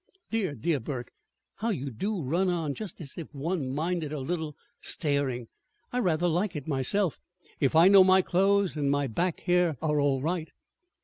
[0.31, 1.11] "Dear, dear, Burke,
[1.57, 2.73] how you do run on!
[2.73, 5.47] Just as if one minded a little staring!
[5.91, 7.19] I rather like it, myself,
[7.59, 10.49] if I know my clothes and my back hair are all right."